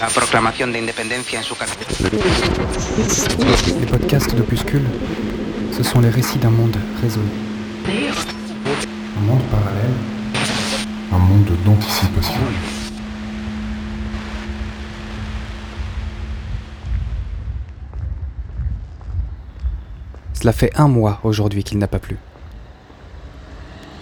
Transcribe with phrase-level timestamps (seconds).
[0.00, 1.54] La proclamación de independencia en su.
[3.80, 4.84] Les podcasts d'Opuscule,
[5.70, 7.28] ce sont les récits d'un monde résolu.
[9.16, 9.94] Un monde parallèle,
[11.12, 12.40] un monde d'anticipation.
[20.34, 22.16] Cela fait un mois aujourd'hui qu'il n'a pas plu.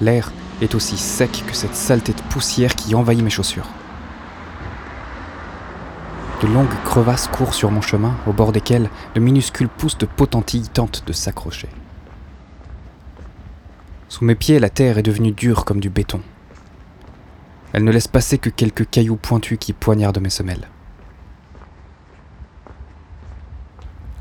[0.00, 0.32] L'air
[0.62, 3.66] est aussi sec que cette saleté de poussière qui envahit mes chaussures.
[6.40, 10.68] De longues crevasses courent sur mon chemin, au bord desquelles de minuscules pousses de potentilles
[10.68, 11.68] tentent de s'accrocher.
[14.08, 16.22] Sous mes pieds, la terre est devenue dure comme du béton.
[17.74, 20.68] Elle ne laisse passer que quelques cailloux pointus qui poignardent mes semelles.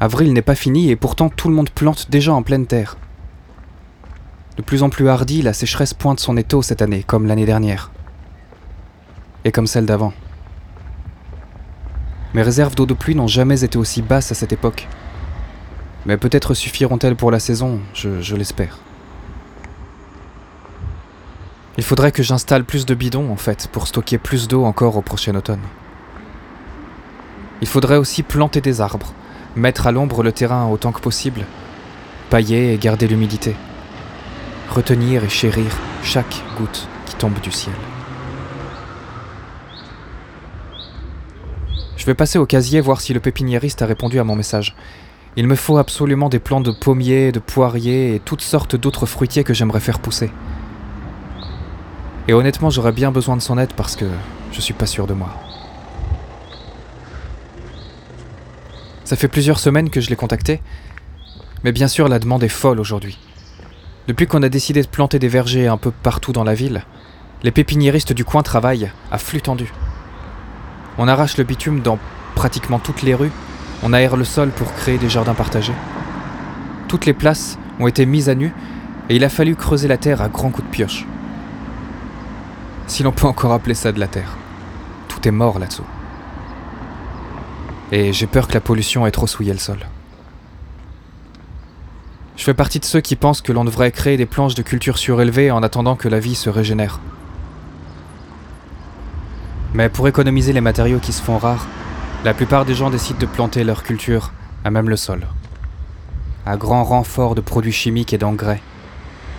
[0.02, 2.98] Avril n'est pas fini et pourtant tout le monde plante déjà en pleine terre.
[4.58, 7.91] De plus en plus hardi, la sécheresse pointe son étau cette année, comme l'année dernière.
[9.46, 10.13] Et comme celle d'avant.
[12.36, 14.88] Mes réserves d'eau de pluie n'ont jamais été aussi basses à cette époque.
[16.05, 18.77] Mais peut-être suffiront-elles pour la saison, je, l'espère.
[21.77, 25.02] Il faudrait que j'installe plus de bidons, en fait, pour stocker plus d'eau encore au
[25.02, 25.62] prochain automne.
[27.62, 29.14] Il faudrait aussi planter des arbres,
[29.55, 31.46] mettre à l'ombre le terrain autant que possible,
[32.30, 33.55] pailler et garder l'humidité,
[34.70, 35.71] retenir et chérir
[36.04, 37.76] chaque goutte qui tombe du ciel.
[42.00, 44.74] Je vais passer au casier voir si le pépiniériste a répondu à mon message.
[45.36, 49.44] Il me faut absolument des plants de pommiers, de poiriers et toutes sortes d'autres fruitiers
[49.44, 50.32] que j'aimerais faire pousser.
[52.30, 54.05] Et honnêtement, j'aurais bien besoin de son aide parce que
[54.54, 55.30] je suis pas sûr de moi.
[59.04, 60.62] Ça fait plusieurs semaines que je l'ai contacté,
[61.66, 63.20] mais bien sûr la demande est folle aujourd'hui.
[64.08, 66.86] Depuis qu'on a décidé de planter des vergers un peu partout dans la ville,
[67.44, 69.74] les pépiniéristes du coin travaillent à flux tendu.
[71.02, 71.97] On arrache le bitume dans
[72.36, 73.31] pratiquement toutes les rues,
[73.84, 75.74] on aère le sol pour créer des jardins partagés.
[76.90, 78.54] Toutes les places ont été mises à nu
[79.08, 81.06] et il a fallu creuser la terre à grands coups de pioche.
[82.88, 84.36] Si l'on peut encore appeler ça de la terre.
[85.08, 85.86] Tout est mort là-dessous.
[87.94, 89.80] Et j'ai peur que la pollution ait trop souillé le sol.
[92.36, 94.98] Je fais partie de ceux qui pensent que l'on devrait créer des planches de culture
[94.98, 97.00] surélevées en attendant que la vie se régénère.
[99.74, 101.68] Mais pour économiser les matériaux qui se font rares,
[102.24, 104.31] la plupart des gens décident de planter leur culture
[104.66, 105.28] à même le sol.
[106.46, 108.62] À grand renfort de produits chimiques et d'engrais,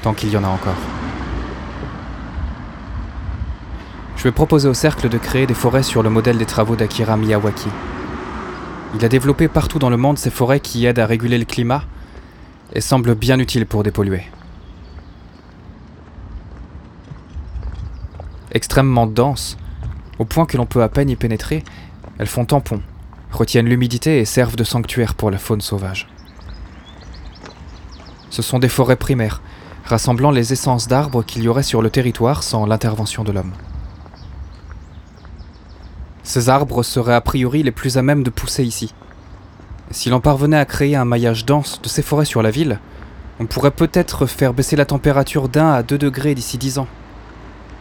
[0.03, 0.79] tant qu'il y en a encore.
[4.17, 7.17] Je vais proposer au cercle de créer des forêts sur le modèle des travaux d'Akira
[7.17, 7.69] Miyawaki.
[8.95, 11.85] Il a développé partout dans le monde ces forêts qui aident à réguler le climat
[12.73, 14.25] et semblent bien utiles pour dépolluer.
[18.53, 19.57] Extrêmement denses,
[20.21, 21.65] au point que l'on peut à peine y pénétrer,
[22.19, 22.83] elles font tampon,
[23.33, 26.09] retiennent l'humidité et servent de sanctuaire pour la faune sauvage.
[28.29, 29.41] Ce sont des forêts primaires,
[29.87, 33.55] rassemblant les essences d'arbres qu'il y aurait sur le territoire sans l'intervention de l'homme.
[36.23, 38.93] Ces arbres seraient a priori les plus à même de pousser ici.
[39.91, 42.79] Si l'on parvenait à créer un maillage dense de ces forêts sur la ville,
[43.41, 46.89] on pourrait peut-être faire baisser la température d'un à deux degrés d'ici dix ans,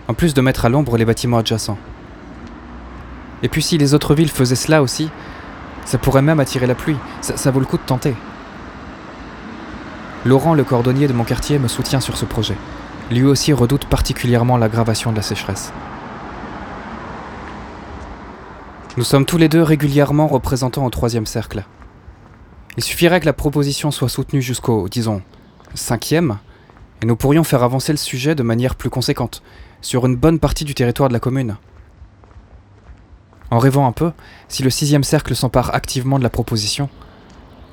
[0.07, 1.77] en plus de mettre à l'ombre les bâtiments adjacents.
[3.43, 5.09] Et puis si les autres villes faisaient cela aussi,
[5.85, 8.15] ça pourrait même attirer la pluie, ça, vaut le coup de tenter.
[10.25, 12.55] Laurent, le cordonnier de mon quartier, me soutient sur ce projet.
[13.09, 15.73] Lui aussi redoute particulièrement l'aggravation de la sécheresse.
[18.97, 21.63] Nous sommes tous les deux régulièrement représentants au troisième cercle.
[22.77, 25.21] Il suffirait que la proposition soit soutenue jusqu'au, disons,
[25.73, 26.37] cinquième,
[27.01, 29.41] et nous pourrions faire avancer le sujet de manière plus conséquente,
[29.81, 31.55] sur une bonne partie du territoire de la commune.
[33.51, 34.11] En rêvant un peu,
[34.47, 36.89] si le sixième cercle s'empare activement de la proposition,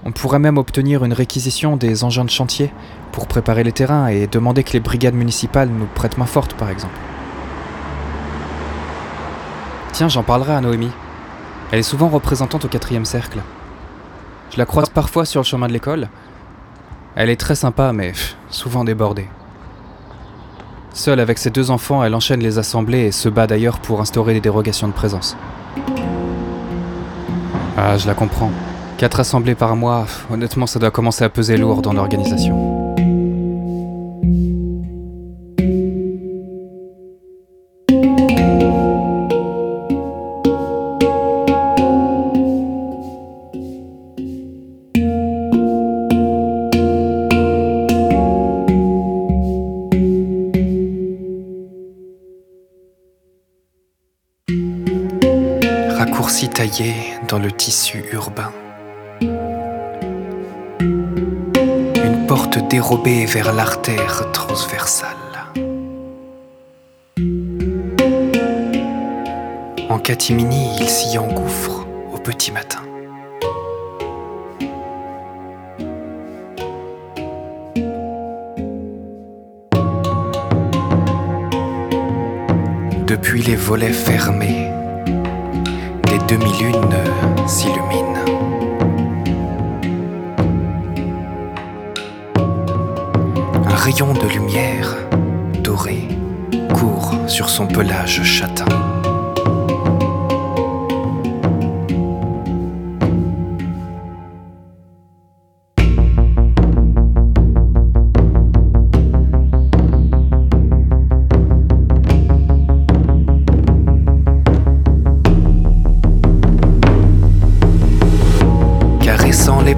[0.04, 2.72] on pourrait même obtenir une réquisition des engins de chantier
[3.12, 6.70] pour préparer les terrains et demander que les brigades municipales nous prêtent main forte, par
[6.70, 6.94] exemple.
[9.92, 10.92] Tiens, j'en parlerai à Noémie.
[11.72, 13.41] Elle est souvent représentante au quatrième cercle.
[14.53, 16.09] Je la croise parfois sur le chemin de l'école.
[17.16, 18.12] Elle est très sympa, mais
[18.51, 19.27] souvent débordée.
[20.97, 24.33] Seule avec ses deux enfants, elle enchaîne les assemblées et se bat d'ailleurs pour instaurer
[24.33, 25.37] des dérogations de présence.
[27.77, 28.51] Ah, je la comprends.
[28.97, 32.66] Quatre assemblées par mois, honnêtement, ça doit commencer à peser lourd dans l'organisation.
[56.56, 56.94] Taillé
[57.28, 58.50] dans le tissu urbain.
[62.00, 65.10] Une porte dérobée vers l'artère transversale.
[69.91, 72.80] En catimini, il s'y engouffre au petit matin.
[83.06, 84.70] Depuis les volets fermés,
[86.28, 87.05] demi-lunes
[87.47, 88.25] s'illuminent.
[93.65, 94.97] Un rayon de lumière
[95.63, 96.09] dorée
[96.75, 98.85] court sur son pelage châtain.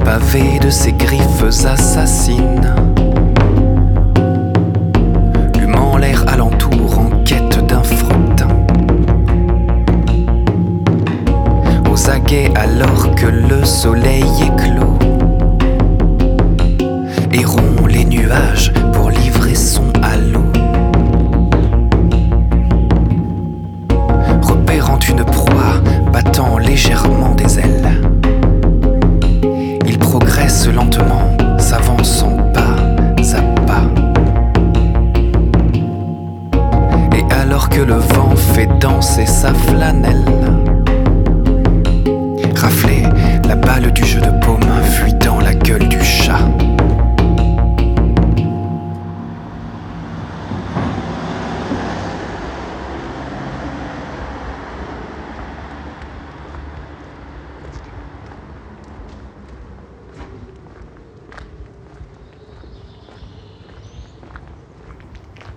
[0.09, 2.75] Pavés de ses griffes assassines.
[5.61, 8.49] Humant l'air alentour en quête d'un fretin.
[11.93, 14.98] Aux aguets alors que le soleil éclot.
[39.09, 40.25] Danser sa flanelle,
[42.55, 43.05] rafler
[43.47, 46.39] la balle du jeu de paume fuit dans la gueule du chat.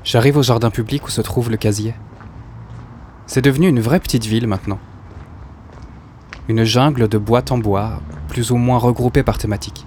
[0.04, 1.94] J'arrive au jardin public où se trouve le casier.
[3.34, 4.78] C'est devenu une vraie petite ville maintenant.
[6.50, 9.86] Une jungle de boîtes en bois, plus ou moins regroupées par thématique.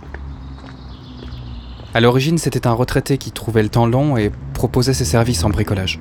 [1.93, 5.51] À l'origine, c'était un retraité qui trouvait le temps long et proposait ses services en
[5.51, 6.01] bricolage.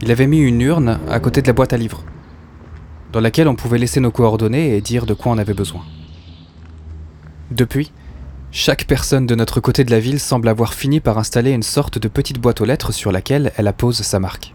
[0.00, 2.02] Il avait mis une urne à côté de la boîte à livres,
[3.12, 5.82] dans laquelle on pouvait laisser nos coordonnées et dire de quoi on avait besoin.
[7.50, 7.92] Depuis,
[8.52, 11.98] chaque personne de notre côté de la ville semble avoir fini par installer une sorte
[11.98, 14.54] de petite boîte aux lettres sur laquelle elle appose sa marque.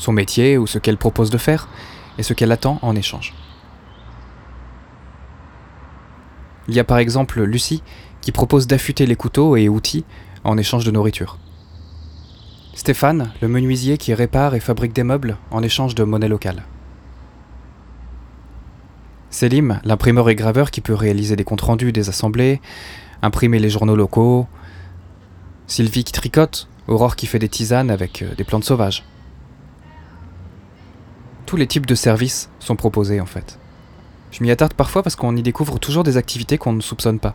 [0.00, 1.68] Son métier ou ce qu'elle propose de faire
[2.16, 3.34] et ce qu'elle attend en échange.
[6.68, 7.82] Il y a par exemple Lucie
[8.22, 10.06] qui propose d'affûter les couteaux et outils
[10.42, 11.36] en échange de nourriture.
[12.72, 16.62] Stéphane, le menuisier qui répare et fabrique des meubles en échange de monnaie locale.
[19.28, 22.62] Selim, l'imprimeur et graveur qui peut réaliser des comptes rendus des assemblées,
[23.20, 24.46] imprimer les journaux locaux.
[25.66, 29.04] Sylvie qui tricote, Aurore qui fait des tisanes avec euh, des plantes sauvages.
[31.50, 33.58] Tous les types de services sont proposés en fait.
[34.30, 37.34] Je m'y attarde parfois parce qu'on y découvre toujours des activités qu'on ne soupçonne pas.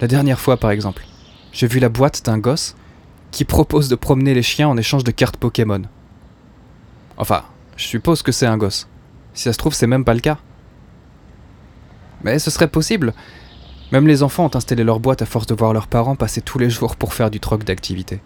[0.00, 1.06] La dernière fois par exemple,
[1.52, 2.74] j'ai vu la boîte d'un gosse
[3.30, 5.82] qui propose de promener les chiens en échange de cartes Pokémon.
[7.16, 7.44] Enfin,
[7.76, 8.88] je suppose que c'est un gosse.
[9.34, 10.38] Si ça se trouve, c'est même pas le cas.
[12.24, 13.14] Mais ce serait possible.
[13.92, 16.58] Même les enfants ont installé leur boîte à force de voir leurs parents passer tous
[16.58, 18.20] les jours pour faire du troc d'activité.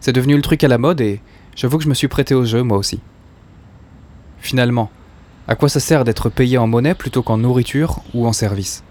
[0.00, 1.22] C'est devenu le truc à la mode et
[1.58, 3.00] j'avoue que je me suis prêté au jeu moi aussi.
[4.38, 4.90] Finalement,
[5.48, 8.84] à quoi ça sert d'être payé en monnaie plutôt qu'en nourriture ou en service?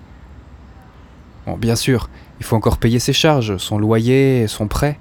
[1.46, 2.10] Bon, bien sûr,
[2.40, 5.00] il faut encore payer ses charges, son loyer, son prêt.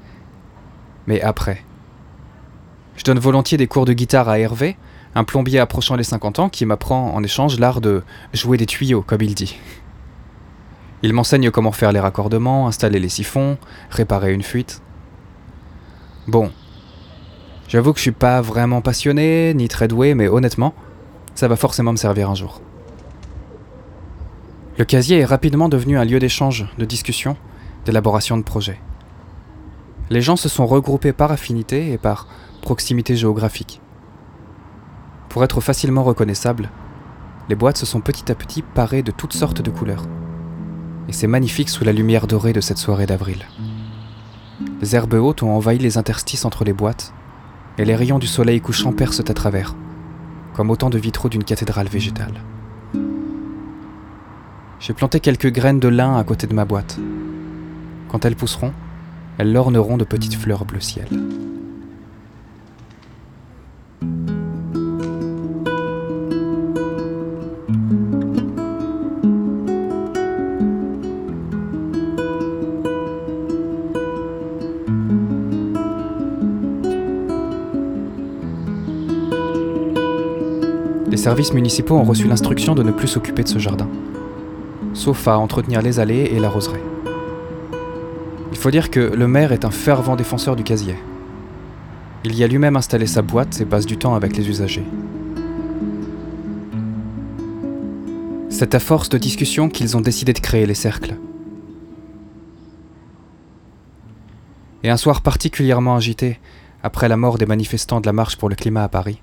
[1.08, 1.62] Mais après
[2.96, 4.76] Je donne volontiers des cours de guitare à Hervé,
[5.16, 9.02] un plombier approchant les 50 ans qui m'apprend en échange l'art de jouer des tuyaux,
[9.02, 9.58] comme il dit.
[11.02, 13.58] Il m'enseigne comment faire les raccordements, installer les siphons,
[13.90, 14.82] réparer une fuite.
[16.28, 16.52] Bon.
[17.68, 20.74] J'avoue que je suis pas vraiment passionné, ni très doué, mais honnêtement,
[21.34, 22.60] ça va forcément me servir un jour.
[24.78, 27.36] Le casier est rapidement devenu un lieu d'échange, de discussion,
[27.84, 28.80] d'élaboration de projets.
[30.10, 32.28] Les gens se sont regroupés par affinité et par
[32.62, 33.80] proximité géographique.
[35.28, 36.70] Pour être facilement reconnaissables,
[37.48, 40.06] les boîtes se sont petit à petit parées de toutes sortes de couleurs.
[41.08, 43.44] Et c'est magnifique sous la lumière dorée de cette soirée d'avril.
[44.80, 47.12] Les herbes hautes ont envahi les interstices entre les boîtes,
[47.78, 49.74] et les rayons du soleil couchant percent à travers,
[50.54, 52.34] comme autant de vitraux d'une cathédrale végétale.
[54.80, 56.98] J'ai planté quelques graines de lin à côté de ma boîte.
[58.08, 58.72] Quand elles pousseront,
[59.38, 61.08] elles l'orneront de petites fleurs bleu ciel.
[81.26, 83.88] Services municipaux ont reçu l'instruction de ne plus s'occuper de ce jardin,
[84.94, 86.84] sauf à entretenir les allées et la roseraie.
[88.52, 90.94] Il faut dire que le maire est un fervent défenseur du casier.
[92.22, 94.84] Il y a lui-même installé sa boîte et passe du temps avec les usagers.
[98.48, 101.16] C'est à force de discussions qu'ils ont décidé de créer les cercles.
[104.84, 106.38] Et un soir particulièrement agité,
[106.84, 109.20] après la mort des manifestants de la Marche pour le climat à Paris,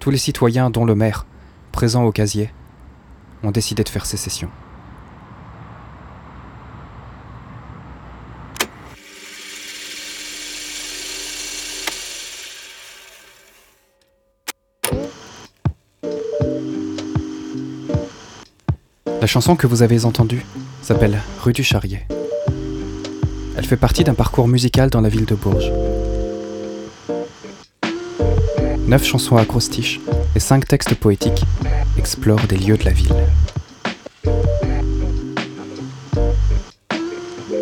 [0.00, 1.26] tous les citoyens, dont le maire,
[1.72, 2.50] présents au casier,
[3.42, 4.48] ont décidé de faire sécession.
[19.20, 20.44] La chanson que vous avez entendue
[20.80, 22.06] s'appelle Rue du Charrier.
[23.56, 25.72] Elle fait partie d'un parcours musical dans la ville de Bourges.
[28.88, 30.00] Neuf chansons acrostiches
[30.34, 31.44] et cinq textes poétiques
[31.98, 33.14] explorent des lieux de la ville.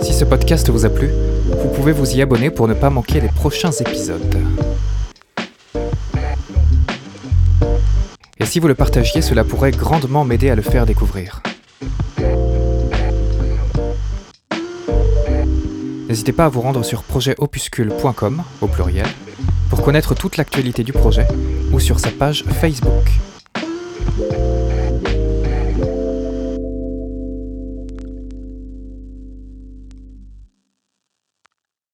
[0.02, 1.10] Si ce podcast vous a plu,
[1.48, 4.38] vous pouvez vous y abonner pour ne pas manquer les prochains épisodes.
[8.38, 11.42] Et si vous le partagiez, cela pourrait grandement m'aider à le faire découvrir.
[16.08, 19.08] N'hésitez pas à vous rendre sur projetopuscule.com au pluriel
[19.70, 21.26] pour connaître toute l'actualité du projet
[21.72, 23.04] ou sur sa page Facebook.